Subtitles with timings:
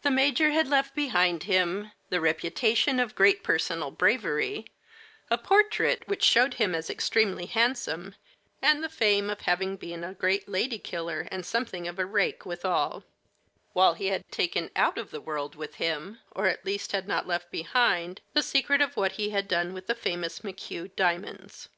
[0.00, 4.64] The major had left behind him the reputation of great personal bravery,
[5.30, 8.14] a portrait which showed him as extremely handsome,
[8.62, 12.46] and the fame of having been a great lady killer and something of a rake
[12.46, 13.04] withal;
[13.74, 17.26] while he had taken out of the world with him, or at least had not
[17.26, 21.68] left behind, the secret of what he had done with the famous McHugh diamonds.